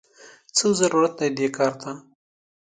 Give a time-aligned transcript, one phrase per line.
[0.55, 1.91] څه ضرورت دې کار ته!!